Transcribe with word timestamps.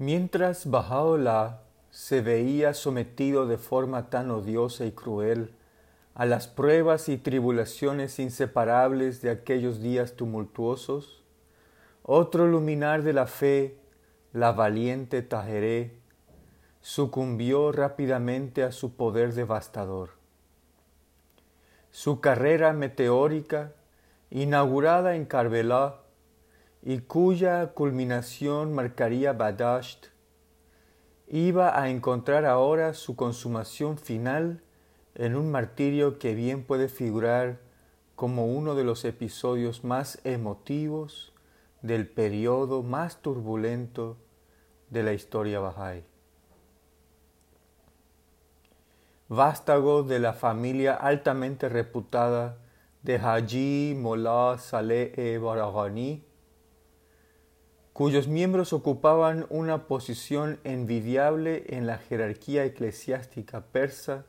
Mientras 0.00 0.64
Bahá'u'lláh 0.64 1.58
se 1.90 2.22
veía 2.22 2.72
sometido 2.72 3.46
de 3.46 3.58
forma 3.58 4.08
tan 4.08 4.30
odiosa 4.30 4.86
y 4.86 4.92
cruel 4.92 5.52
a 6.14 6.24
las 6.24 6.48
pruebas 6.48 7.10
y 7.10 7.18
tribulaciones 7.18 8.18
inseparables 8.18 9.20
de 9.20 9.28
aquellos 9.28 9.82
días 9.82 10.14
tumultuosos, 10.14 11.22
otro 12.02 12.46
luminar 12.46 13.02
de 13.02 13.12
la 13.12 13.26
fe, 13.26 13.76
la 14.32 14.52
valiente 14.52 15.20
Tajeré, 15.20 15.98
sucumbió 16.80 17.70
rápidamente 17.70 18.62
a 18.62 18.72
su 18.72 18.94
poder 18.94 19.34
devastador. 19.34 20.12
Su 21.90 22.22
carrera 22.22 22.72
meteórica, 22.72 23.74
inaugurada 24.30 25.14
en 25.14 25.26
Karbelá 25.26 25.99
y 26.82 27.00
cuya 27.00 27.72
culminación 27.74 28.74
marcaría 28.74 29.32
Badasht, 29.32 30.06
iba 31.28 31.80
a 31.80 31.90
encontrar 31.90 32.44
ahora 32.44 32.94
su 32.94 33.16
consumación 33.16 33.98
final 33.98 34.62
en 35.14 35.36
un 35.36 35.50
martirio 35.50 36.18
que 36.18 36.34
bien 36.34 36.64
puede 36.64 36.88
figurar 36.88 37.60
como 38.16 38.46
uno 38.46 38.74
de 38.74 38.84
los 38.84 39.04
episodios 39.04 39.84
más 39.84 40.20
emotivos 40.24 41.32
del 41.82 42.08
periodo 42.08 42.82
más 42.82 43.22
turbulento 43.22 44.16
de 44.90 45.02
la 45.02 45.12
historia 45.12 45.60
Bahá'í. 45.60 46.04
Vástago 49.28 50.02
de 50.02 50.18
la 50.18 50.32
familia 50.32 50.94
altamente 50.94 51.68
reputada 51.68 52.58
de 53.02 53.16
Haji 53.16 53.94
Mollah 53.96 54.58
Saleh 54.58 55.12
e 55.16 55.38
Baraghani, 55.38 56.24
cuyos 58.00 58.28
miembros 58.28 58.72
ocupaban 58.72 59.44
una 59.50 59.86
posición 59.86 60.58
envidiable 60.64 61.64
en 61.68 61.86
la 61.86 61.98
jerarquía 61.98 62.64
eclesiástica 62.64 63.60
persa, 63.60 64.24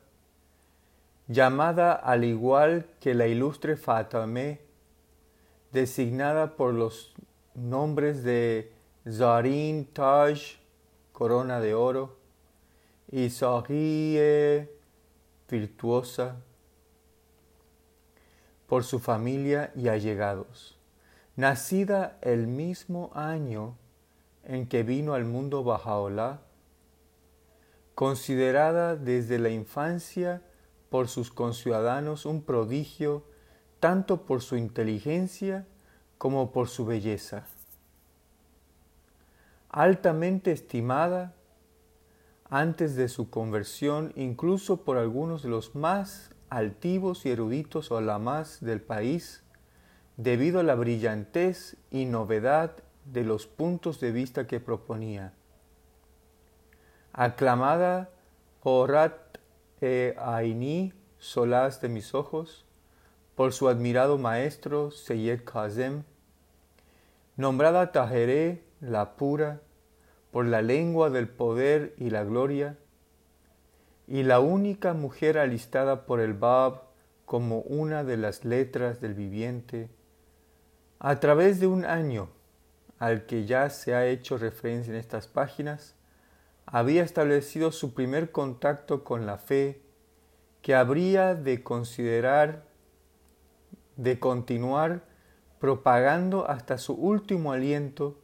llamada 1.26 1.94
al 1.94 2.24
igual 2.24 2.84
que 3.00 3.14
la 3.14 3.28
ilustre 3.28 3.78
Fatameh, 3.78 4.60
designada 5.72 6.54
por 6.54 6.74
los 6.74 7.14
nombres 7.54 8.22
de 8.22 8.70
Zarin 9.10 9.86
Taj, 9.86 10.58
corona 11.12 11.58
de 11.58 11.72
oro, 11.72 12.18
y 13.10 13.30
Sahie, 13.30 14.68
virtuosa, 15.48 16.36
por 18.66 18.84
su 18.84 18.98
familia 18.98 19.72
y 19.74 19.88
allegados. 19.88 20.76
Nacida 21.36 22.18
el 22.20 22.46
mismo 22.46 23.10
año 23.14 23.76
en 24.44 24.66
que 24.66 24.82
vino 24.82 25.14
al 25.14 25.24
mundo 25.24 25.64
Bajaola, 25.64 26.42
considerada 27.94 28.96
desde 28.96 29.38
la 29.38 29.48
infancia 29.48 30.42
por 30.90 31.08
sus 31.08 31.30
conciudadanos 31.30 32.26
un 32.26 32.42
prodigio 32.42 33.24
tanto 33.80 34.26
por 34.26 34.42
su 34.42 34.56
inteligencia 34.56 35.66
como 36.18 36.52
por 36.52 36.68
su 36.68 36.84
belleza. 36.84 37.46
Altamente 39.70 40.52
estimada 40.52 41.34
antes 42.50 42.94
de 42.94 43.08
su 43.08 43.30
conversión 43.30 44.12
incluso 44.16 44.84
por 44.84 44.98
algunos 44.98 45.42
de 45.42 45.48
los 45.48 45.74
más 45.74 46.30
altivos 46.50 47.24
y 47.24 47.30
eruditos 47.30 47.90
olamás 47.90 48.58
del 48.60 48.82
país, 48.82 49.42
debido 50.16 50.60
a 50.60 50.62
la 50.62 50.74
brillantez 50.74 51.76
y 51.90 52.04
novedad 52.04 52.72
de 53.04 53.24
los 53.24 53.46
puntos 53.46 54.00
de 54.00 54.12
vista 54.12 54.46
que 54.46 54.60
proponía. 54.60 55.32
Aclamada 57.12 58.10
Horat 58.62 59.38
e 59.80 60.14
Aini, 60.18 60.92
solaz 61.18 61.80
de 61.80 61.88
mis 61.88 62.14
ojos, 62.14 62.64
por 63.34 63.52
su 63.52 63.68
admirado 63.68 64.18
maestro 64.18 64.90
Seyed 64.90 65.44
Kazem, 65.44 66.04
nombrada 67.36 67.92
Tajeré 67.92 68.62
la 68.80 69.16
pura, 69.16 69.60
por 70.30 70.46
la 70.46 70.62
lengua 70.62 71.10
del 71.10 71.28
poder 71.28 71.94
y 71.98 72.10
la 72.10 72.24
gloria, 72.24 72.76
y 74.06 74.22
la 74.22 74.40
única 74.40 74.94
mujer 74.94 75.38
alistada 75.38 76.06
por 76.06 76.20
el 76.20 76.34
Bab 76.34 76.82
como 77.24 77.60
una 77.60 78.04
de 78.04 78.16
las 78.16 78.44
letras 78.44 79.00
del 79.00 79.14
viviente, 79.14 79.88
a 81.04 81.18
través 81.18 81.58
de 81.58 81.66
un 81.66 81.84
año 81.84 82.28
al 83.00 83.26
que 83.26 83.44
ya 83.44 83.70
se 83.70 83.92
ha 83.92 84.06
hecho 84.06 84.38
referencia 84.38 84.92
en 84.92 85.00
estas 85.00 85.26
páginas, 85.26 85.96
había 86.64 87.02
establecido 87.02 87.72
su 87.72 87.92
primer 87.92 88.30
contacto 88.30 89.02
con 89.02 89.26
la 89.26 89.36
fe 89.36 89.82
que 90.62 90.76
habría 90.76 91.34
de 91.34 91.64
considerar, 91.64 92.62
de 93.96 94.20
continuar 94.20 95.02
propagando 95.58 96.48
hasta 96.48 96.78
su 96.78 96.94
último 96.94 97.50
aliento 97.50 98.20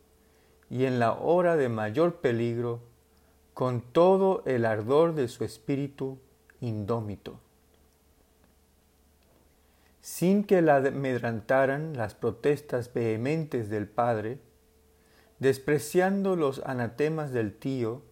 y 0.70 0.84
en 0.84 1.00
la 1.00 1.14
hora 1.14 1.56
de 1.56 1.68
mayor 1.68 2.20
peligro, 2.20 2.78
con 3.54 3.80
todo 3.80 4.44
el 4.46 4.64
ardor 4.64 5.16
de 5.16 5.26
su 5.26 5.42
espíritu 5.42 6.20
indómito 6.60 7.40
sin 10.00 10.44
que 10.44 10.62
la 10.62 10.76
amedrantaran 10.76 11.96
las 11.96 12.14
protestas 12.14 12.92
vehementes 12.92 13.68
del 13.68 13.88
padre, 13.88 14.38
despreciando 15.38 16.36
los 16.36 16.60
anatemas 16.64 17.32
del 17.32 17.54
tío, 17.54 18.02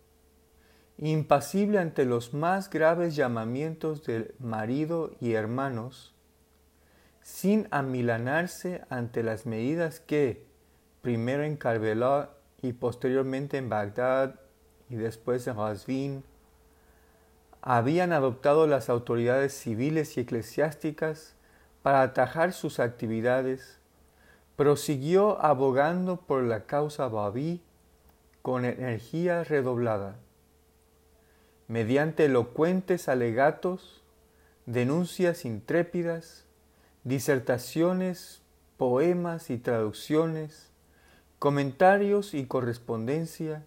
impasible 0.98 1.78
ante 1.78 2.04
los 2.04 2.32
más 2.34 2.70
graves 2.70 3.14
llamamientos 3.16 4.04
del 4.04 4.34
marido 4.38 5.12
y 5.20 5.32
hermanos, 5.32 6.14
sin 7.22 7.68
amilanarse 7.70 8.82
ante 8.88 9.22
las 9.22 9.46
medidas 9.46 10.00
que, 10.00 10.46
primero 11.02 11.42
en 11.44 11.56
Karbelá 11.56 12.30
y 12.62 12.72
posteriormente 12.72 13.58
en 13.58 13.68
Bagdad 13.68 14.40
y 14.88 14.96
después 14.96 15.46
en 15.46 15.56
Razvin, 15.56 16.24
habían 17.62 18.12
adoptado 18.12 18.66
las 18.66 18.88
autoridades 18.88 19.52
civiles 19.52 20.16
y 20.16 20.20
eclesiásticas 20.20 21.35
para 21.86 22.02
atajar 22.02 22.52
sus 22.52 22.80
actividades, 22.80 23.78
prosiguió 24.56 25.40
abogando 25.40 26.16
por 26.16 26.42
la 26.42 26.64
causa 26.64 27.06
Babí 27.06 27.62
con 28.42 28.64
energía 28.64 29.44
redoblada. 29.44 30.16
Mediante 31.68 32.24
elocuentes 32.24 33.08
alegatos, 33.08 34.02
denuncias 34.66 35.44
intrépidas, 35.44 36.44
disertaciones, 37.04 38.42
poemas 38.78 39.48
y 39.48 39.56
traducciones, 39.56 40.72
comentarios 41.38 42.34
y 42.34 42.46
correspondencia, 42.46 43.62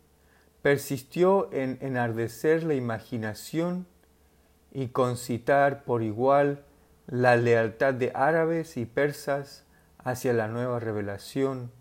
persistió 0.61 1.49
en 1.53 1.77
enardecer 1.79 2.63
la 2.63 2.73
imaginación 2.73 3.87
y 4.73 4.89
concitar 4.89 5.85
por 5.85 6.03
igual 6.03 6.65
la 7.09 7.35
lealtad 7.35 7.95
de 7.95 8.11
árabes 8.13 8.77
y 8.77 8.85
persas 8.85 9.65
hacia 9.97 10.31
la 10.31 10.47
nueva 10.47 10.79
revelación, 10.79 11.71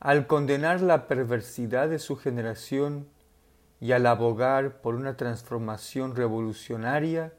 al 0.00 0.26
condenar 0.26 0.80
la 0.80 1.06
perversidad 1.08 1.88
de 1.88 1.98
su 1.98 2.16
generación 2.16 3.06
y 3.80 3.92
al 3.92 4.06
abogar 4.06 4.80
por 4.80 4.94
una 4.94 5.16
transformación 5.16 6.16
revolucionaria 6.16 7.34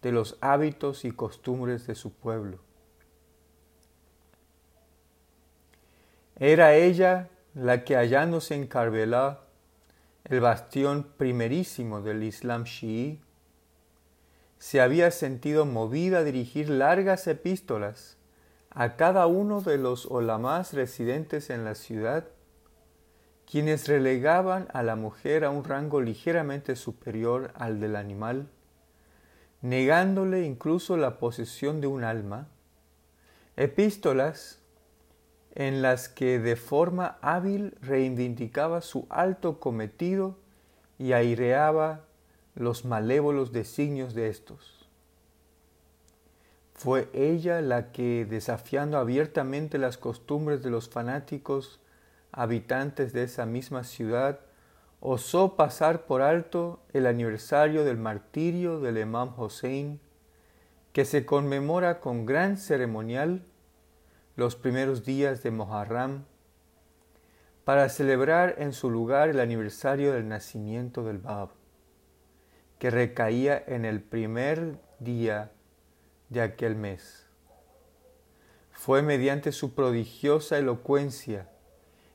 de 0.00 0.12
los 0.12 0.38
hábitos 0.40 1.04
y 1.04 1.10
costumbres 1.10 1.88
de 1.88 1.96
su 1.96 2.12
pueblo. 2.12 2.60
Era 6.36 6.74
ella 6.74 7.28
la 7.54 7.82
que 7.82 7.96
hallándose 7.96 8.54
en 8.54 8.68
Karbelá, 8.68 9.40
el 10.24 10.40
bastión 10.40 11.04
primerísimo 11.16 12.00
del 12.00 12.22
Islam 12.22 12.62
chií, 12.62 13.20
se 14.58 14.80
había 14.80 15.10
sentido 15.10 15.64
movida 15.66 16.18
a 16.18 16.24
dirigir 16.24 16.68
largas 16.68 17.26
epístolas 17.26 18.16
a 18.70 18.96
cada 18.96 19.26
uno 19.26 19.60
de 19.60 19.78
los 19.78 20.06
olamás 20.06 20.72
residentes 20.72 21.50
en 21.50 21.64
la 21.64 21.74
ciudad, 21.74 22.24
quienes 23.50 23.88
relegaban 23.88 24.68
a 24.72 24.82
la 24.82 24.94
mujer 24.94 25.44
a 25.44 25.50
un 25.50 25.64
rango 25.64 26.00
ligeramente 26.00 26.76
superior 26.76 27.50
al 27.54 27.80
del 27.80 27.96
animal, 27.96 28.48
negándole 29.62 30.44
incluso 30.44 30.96
la 30.96 31.18
posesión 31.18 31.80
de 31.80 31.86
un 31.86 32.04
alma, 32.04 32.48
epístolas 33.56 34.60
en 35.54 35.82
las 35.82 36.08
que 36.08 36.38
de 36.38 36.56
forma 36.56 37.18
hábil 37.22 37.76
reivindicaba 37.80 38.80
su 38.80 39.06
alto 39.08 39.58
cometido 39.58 40.36
y 40.98 41.12
aireaba 41.12 42.04
los 42.58 42.84
malévolos 42.84 43.52
designios 43.52 44.14
de 44.14 44.28
estos. 44.28 44.88
Fue 46.74 47.08
ella 47.12 47.60
la 47.60 47.92
que, 47.92 48.26
desafiando 48.28 48.98
abiertamente 48.98 49.78
las 49.78 49.96
costumbres 49.96 50.62
de 50.62 50.70
los 50.70 50.88
fanáticos 50.88 51.80
habitantes 52.32 53.12
de 53.12 53.22
esa 53.24 53.46
misma 53.46 53.84
ciudad, 53.84 54.40
osó 55.00 55.54
pasar 55.54 56.06
por 56.06 56.20
alto 56.20 56.80
el 56.92 57.06
aniversario 57.06 57.84
del 57.84 57.96
martirio 57.96 58.80
del 58.80 58.98
Imam 58.98 59.32
Hossein, 59.36 60.00
que 60.92 61.04
se 61.04 61.24
conmemora 61.24 62.00
con 62.00 62.26
gran 62.26 62.56
ceremonial 62.56 63.42
los 64.34 64.56
primeros 64.56 65.04
días 65.04 65.42
de 65.44 65.52
Moharram, 65.52 66.24
para 67.64 67.88
celebrar 67.88 68.56
en 68.58 68.72
su 68.72 68.90
lugar 68.90 69.28
el 69.28 69.38
aniversario 69.40 70.12
del 70.12 70.26
nacimiento 70.28 71.04
del 71.04 71.18
Bab, 71.18 71.50
que 72.78 72.90
recaía 72.90 73.62
en 73.66 73.84
el 73.84 74.00
primer 74.00 74.78
día 74.98 75.52
de 76.28 76.42
aquel 76.42 76.76
mes. 76.76 77.26
Fue 78.72 79.02
mediante 79.02 79.52
su 79.52 79.74
prodigiosa 79.74 80.58
elocuencia 80.58 81.48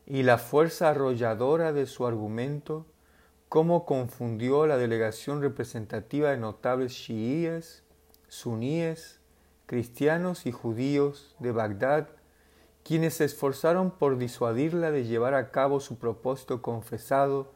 y 0.06 0.24
la 0.24 0.38
fuerza 0.38 0.90
arrolladora 0.90 1.74
de 1.74 1.86
su 1.86 2.08
argumento 2.08 2.86
cómo 3.50 3.86
confundió 3.86 4.66
la 4.66 4.78
delegación 4.78 5.42
representativa 5.42 6.32
de 6.32 6.38
notables 6.38 6.94
chiíes, 6.96 7.84
suníes, 8.28 9.20
cristianos 9.68 10.46
y 10.48 10.52
judíos 10.52 11.36
de 11.38 11.52
Bagdad, 11.52 12.10
quienes 12.84 13.14
se 13.16 13.26
esforzaron 13.26 13.92
por 13.92 14.18
disuadirla 14.18 14.90
de 14.90 15.06
llevar 15.06 15.36
a 15.36 15.52
cabo 15.52 15.80
su 15.80 16.00
propósito 16.00 16.62
confesado 16.62 17.54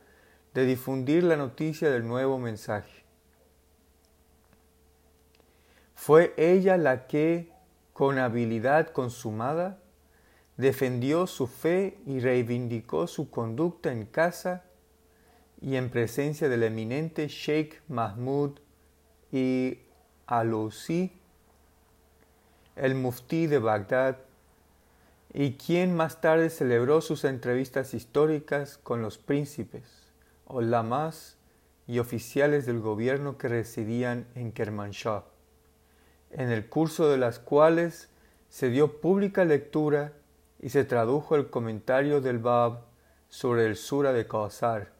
de 0.57 0.65
difundir 0.65 1.23
la 1.23 1.35
noticia 1.35 1.91
del 1.91 2.07
nuevo 2.07 2.39
mensaje. 2.39 3.03
Fue 5.93 6.33
ella 6.35 6.77
la 6.77 7.05
que, 7.05 7.51
con 7.93 8.17
habilidad 8.17 8.87
consumada, 8.87 9.77
defendió 10.55 11.27
su 11.27 11.45
fe 11.45 11.99
y 12.07 12.21
reivindicó 12.21 13.05
su 13.05 13.29
conducta 13.29 13.91
en 13.91 14.07
casa 14.07 14.63
y 15.61 15.75
en 15.75 15.91
presencia 15.91 16.49
del 16.49 16.63
eminente 16.63 17.27
Sheikh 17.27 17.83
Mahmud 17.87 18.57
y 19.31 19.77
Alousi, 20.25 21.11
el 22.75 22.95
muftí 22.95 23.45
de 23.45 23.59
Bagdad, 23.59 24.17
y 25.31 25.51
quien 25.51 25.95
más 25.95 26.19
tarde 26.19 26.49
celebró 26.49 27.01
sus 27.01 27.25
entrevistas 27.25 27.93
históricas 27.93 28.79
con 28.79 29.03
los 29.03 29.19
príncipes, 29.19 30.06
olamas 30.47 31.37
y 31.85 31.99
oficiales 31.99 32.65
del 32.65 32.79
gobierno 32.79 33.37
que 33.37 33.47
residían 33.47 34.27
en 34.35 34.51
Kermanshah 34.51 35.23
en 36.31 36.51
el 36.51 36.67
curso 36.67 37.09
de 37.09 37.17
las 37.17 37.39
cuales 37.39 38.09
se 38.49 38.69
dio 38.69 39.01
pública 39.01 39.45
lectura 39.45 40.13
y 40.59 40.69
se 40.69 40.83
tradujo 40.83 41.35
el 41.35 41.49
comentario 41.49 42.21
del 42.21 42.39
Bab 42.39 42.81
sobre 43.29 43.65
el 43.65 43.75
Sura 43.75 44.13
de 44.13 44.27
Kawsar, 44.27 44.91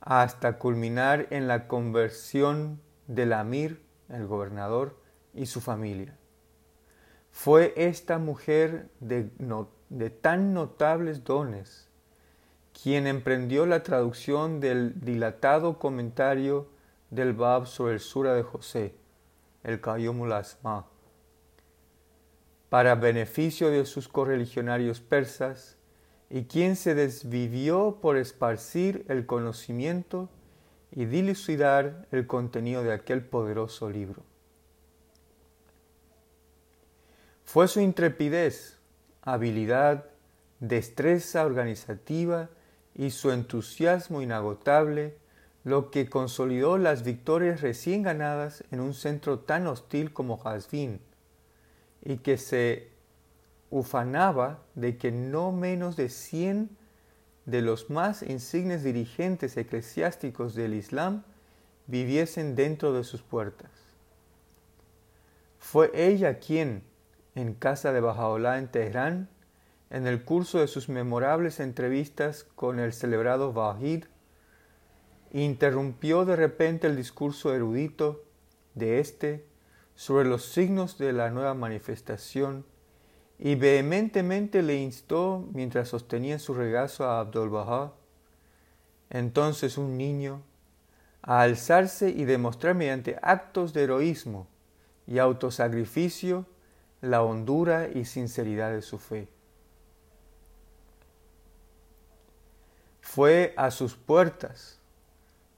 hasta 0.00 0.58
culminar 0.58 1.28
en 1.30 1.46
la 1.46 1.68
conversión 1.68 2.80
del 3.06 3.32
Amir, 3.32 3.82
el 4.08 4.26
gobernador, 4.26 4.98
y 5.34 5.46
su 5.46 5.60
familia. 5.60 6.16
Fue 7.30 7.72
esta 7.76 8.18
mujer 8.18 8.90
de 9.00 10.10
tan 10.10 10.52
notables 10.52 11.24
dones 11.24 11.88
quien 12.82 13.06
emprendió 13.06 13.64
la 13.64 13.82
traducción 13.84 14.58
del 14.58 15.00
dilatado 15.00 15.78
comentario 15.78 16.68
del 17.10 17.32
Bab 17.32 17.66
sobre 17.66 17.94
el 17.94 18.00
Sura 18.00 18.34
de 18.34 18.42
José 18.42 18.94
el 19.62 19.80
Qayyum 19.80 20.30
Asma, 20.32 20.86
para 22.68 22.96
beneficio 22.96 23.70
de 23.70 23.86
sus 23.86 24.08
correligionarios 24.08 25.00
persas, 25.00 25.76
y 26.30 26.44
quien 26.44 26.74
se 26.74 26.94
desvivió 26.94 27.98
por 28.00 28.16
esparcir 28.16 29.04
el 29.08 29.26
conocimiento 29.26 30.30
y 30.90 31.04
dilucidar 31.04 32.08
el 32.10 32.26
contenido 32.26 32.82
de 32.82 32.92
aquel 32.92 33.24
poderoso 33.24 33.90
libro. 33.90 34.22
Fue 37.44 37.68
su 37.68 37.80
intrepidez, 37.80 38.78
habilidad, 39.20 40.06
destreza 40.58 41.44
organizativa 41.44 42.48
y 42.94 43.10
su 43.10 43.30
entusiasmo 43.30 44.22
inagotable 44.22 45.16
lo 45.64 45.90
que 45.90 46.08
consolidó 46.08 46.76
las 46.78 47.04
victorias 47.04 47.60
recién 47.60 48.02
ganadas 48.02 48.64
en 48.70 48.80
un 48.80 48.94
centro 48.94 49.38
tan 49.38 49.66
hostil 49.66 50.12
como 50.12 50.38
Jazvin, 50.38 51.00
y 52.04 52.16
que 52.18 52.36
se 52.36 52.90
ufanaba 53.70 54.58
de 54.74 54.98
que 54.98 55.12
no 55.12 55.52
menos 55.52 55.96
de 55.96 56.08
cien 56.08 56.70
de 57.46 57.62
los 57.62 57.90
más 57.90 58.22
insignes 58.22 58.82
dirigentes 58.82 59.56
eclesiásticos 59.56 60.54
del 60.54 60.74
Islam 60.74 61.22
viviesen 61.86 62.54
dentro 62.54 62.92
de 62.92 63.04
sus 63.04 63.22
puertas. 63.22 63.70
Fue 65.58 65.90
ella 65.94 66.38
quien, 66.38 66.82
en 67.34 67.54
casa 67.54 67.92
de 67.92 68.00
Bajaola 68.00 68.58
en 68.58 68.68
Teherán, 68.68 69.28
en 69.92 70.06
el 70.06 70.24
curso 70.24 70.58
de 70.58 70.68
sus 70.68 70.88
memorables 70.88 71.60
entrevistas 71.60 72.44
con 72.54 72.80
el 72.80 72.94
celebrado 72.94 73.50
Wahid, 73.50 74.04
interrumpió 75.32 76.24
de 76.24 76.34
repente 76.34 76.86
el 76.86 76.96
discurso 76.96 77.54
erudito 77.54 78.24
de 78.74 79.00
éste 79.00 79.46
sobre 79.94 80.26
los 80.26 80.46
signos 80.46 80.96
de 80.96 81.12
la 81.12 81.30
nueva 81.30 81.52
manifestación 81.52 82.64
y 83.38 83.54
vehementemente 83.54 84.62
le 84.62 84.76
instó 84.76 85.46
mientras 85.52 85.88
sostenía 85.88 86.38
su 86.38 86.54
regazo 86.54 87.04
a 87.04 87.20
Abdul 87.20 87.50
Baha, 87.50 87.92
entonces 89.10 89.76
un 89.76 89.98
niño, 89.98 90.40
a 91.20 91.42
alzarse 91.42 92.08
y 92.08 92.24
demostrar 92.24 92.74
mediante 92.74 93.18
actos 93.20 93.74
de 93.74 93.82
heroísmo 93.82 94.46
y 95.06 95.18
autosacrificio 95.18 96.46
la 97.02 97.22
hondura 97.22 97.90
y 97.92 98.06
sinceridad 98.06 98.72
de 98.72 98.80
su 98.80 98.98
fe. 98.98 99.28
Fue 103.14 103.52
a 103.58 103.70
sus 103.70 103.94
puertas 103.94 104.80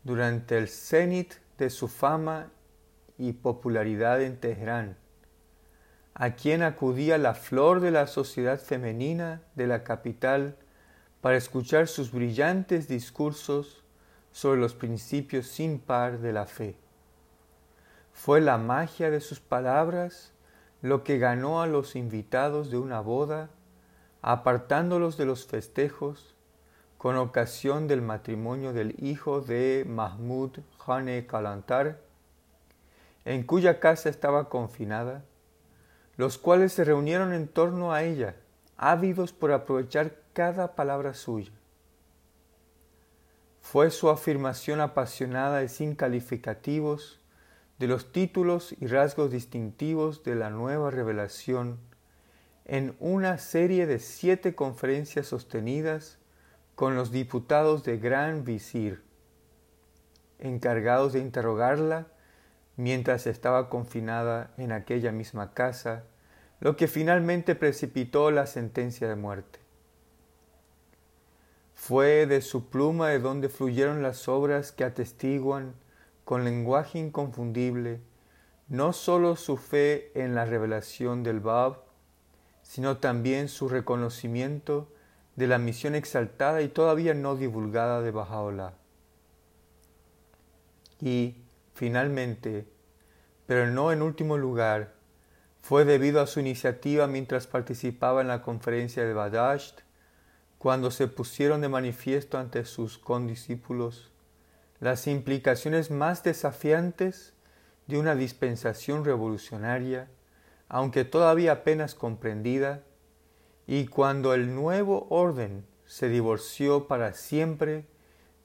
durante 0.03 0.59
el 0.59 0.67
cenit 0.67 1.35
de 1.57 1.71
su 1.71 1.87
fama 1.87 2.51
y 3.17 3.33
popularidad 3.33 4.23
en 4.23 4.41
Teherán, 4.41 4.97
a 6.15 6.35
quien 6.35 6.65
acudía 6.65 7.17
la 7.17 7.35
flor 7.35 7.79
de 7.79 7.93
la 7.93 8.09
sociedad 8.09 8.59
femenina 8.59 9.41
de 9.55 9.69
la 9.69 9.85
capital 9.85 10.57
para 11.21 11.37
escuchar 11.37 11.87
sus 11.87 12.11
brillantes 12.11 12.89
discursos 12.89 13.85
sobre 14.33 14.61
los 14.61 14.75
principios 14.75 15.47
sin 15.47 15.79
par 15.79 16.19
de 16.19 16.33
la 16.33 16.47
fe. 16.47 16.77
Fue 18.13 18.41
la 18.41 18.59
magia 18.59 19.11
de 19.11 19.21
sus 19.21 19.39
palabras 19.39 20.33
lo 20.83 21.05
que 21.05 21.19
ganó 21.19 21.63
a 21.63 21.69
los 21.69 21.95
invitados 21.95 22.73
de 22.73 22.79
una 22.79 22.99
boda, 22.99 23.49
apartándolos 24.23 25.17
de 25.17 25.27
los 25.27 25.47
festejos 25.47 26.34
con 27.05 27.19
ocasión 27.19 27.87
del 27.87 28.01
matrimonio 28.01 28.73
del 28.73 28.95
hijo 28.99 29.43
de 29.43 29.85
Mahmud 29.87 30.53
Khane 30.83 31.27
Kalantar, 31.27 32.01
en 33.27 33.43
cuya 33.43 33.79
casa 33.79 34.09
estaba 34.09 34.49
confinada, 34.49 35.23
los 36.17 36.39
cuales 36.39 36.73
se 36.73 36.83
reunieron 36.83 37.35
en 37.35 37.47
torno 37.47 37.93
a 37.93 38.05
ella, 38.05 38.37
ávidos 38.79 39.35
por 39.35 39.53
aprovechar 39.53 40.17
cada 40.33 40.77
palabra 40.77 41.13
suya. 41.13 41.53
Fue 43.61 43.91
su 43.91 44.09
afirmación 44.09 44.81
apasionada 44.81 45.63
y 45.63 45.69
sin 45.69 45.97
calificativos 45.97 47.21
de 47.79 47.87
los 47.87 48.13
títulos 48.13 48.75
y 48.81 48.87
rasgos 48.87 49.31
distintivos 49.31 50.25
de 50.25 50.37
la 50.37 50.49
nueva 50.49 50.91
revelación 50.91 51.79
en 52.65 52.97
una 52.99 53.37
serie 53.37 53.87
de 53.87 53.99
siete 53.99 54.55
conferencias 54.55 55.27
sostenidas 55.27 56.17
con 56.75 56.97
los 56.97 57.13
diputados 57.13 57.85
de 57.85 57.99
Gran 57.99 58.45
Visir, 58.45 59.03
encargados 60.39 61.13
de 61.13 61.21
interrogarla 61.21 62.09
mientras 62.77 63.27
estaba 63.27 63.69
confinada 63.69 64.53
en 64.57 64.73
aquella 64.73 65.13
misma 65.13 65.55
casa, 65.55 66.05
lo 66.61 66.77
que 66.77 66.89
finalmente 66.89 67.55
precipitó 67.55 68.31
la 68.31 68.47
sentencia 68.47 69.09
de 69.09 69.17
muerte. 69.17 69.61
Fue 71.75 72.27
de 72.27 72.41
su 72.41 72.69
pluma 72.69 73.09
de 73.09 73.19
donde 73.19 73.49
fluyeron 73.49 74.03
las 74.03 74.29
obras 74.29 74.73
que 74.73 74.85
atestiguan 74.85 75.75
con 76.25 76.45
lenguaje 76.45 76.99
inconfundible 76.99 78.01
no 78.69 78.93
sólo 78.95 79.37
su 79.37 79.57
fe 79.59 80.11
en 80.15 80.35
la 80.35 80.47
revelación 80.47 81.23
del 81.23 81.41
Bab, 81.41 81.83
sino 82.63 82.97
también 82.97 83.49
su 83.49 83.69
reconocimiento 83.69 84.89
de 85.37 85.47
la 85.47 85.59
misión 85.59 85.95
exaltada 85.95 86.63
y 86.63 86.69
todavía 86.69 87.15
no 87.15 87.37
divulgada 87.37 88.03
de 88.03 88.11
Bajaola. 88.11 88.75
Y, 91.01 91.37
finalmente, 91.75 92.67
pero 93.47 93.67
no 93.67 93.93
en 93.93 94.03
último 94.03 94.39
lugar, 94.39 94.95
fue 95.61 95.85
debido 95.85 96.21
a 96.21 96.27
su 96.27 96.41
iniciativa 96.41 97.07
mientras 97.07 97.47
participaba 97.47 98.21
en 98.21 98.29
la 98.29 98.43
conferencia 98.43 99.05
de 99.05 99.15
Badasht, 99.15 99.81
cuando 100.59 100.91
se 100.91 101.09
pusieron 101.09 101.61
de 101.61 101.69
manifiesto 101.69 102.39
ante 102.39 102.65
sus 102.65 102.97
condiscípulos 102.97 104.11
las 104.81 105.07
implicaciones 105.07 105.91
más 105.91 106.23
desafiantes 106.23 107.33
de 107.87 107.99
una 107.99 108.15
dispensación 108.15 109.05
revolucionaria, 109.05 110.09
aunque 110.69 111.05
todavía 111.05 111.53
apenas 111.53 111.95
comprendida, 111.95 112.83
y 113.67 113.87
cuando 113.87 114.35
el 114.35 114.55
nuevo 114.55 115.07
orden 115.11 115.65
se 115.87 116.09
divorció 116.09 116.87
para 116.87 117.13
siempre 117.13 117.87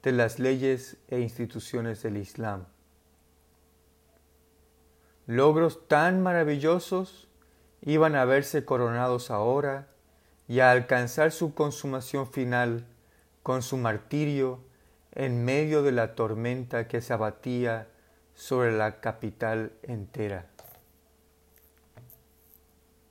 de 0.03 0.11
las 0.11 0.39
leyes 0.39 0.97
e 1.07 1.19
instituciones 1.19 2.03
del 2.03 2.17
Islam. 2.17 2.65
Logros 5.25 5.88
tan 5.88 6.21
maravillosos 6.23 7.27
iban 7.81 8.15
a 8.15 8.25
verse 8.25 8.65
coronados 8.65 9.29
ahora 9.29 9.88
y 10.47 10.61
a 10.61 10.71
alcanzar 10.71 11.31
su 11.31 11.53
consumación 11.53 12.27
final 12.27 12.85
con 13.43 13.61
su 13.61 13.77
martirio 13.77 14.59
en 15.11 15.43
medio 15.45 15.83
de 15.83 15.91
la 15.91 16.15
tormenta 16.15 16.88
que 16.88 17.01
se 17.01 17.13
abatía 17.13 17.88
sobre 18.33 18.71
la 18.71 18.99
capital 19.01 19.71
entera. 19.83 20.47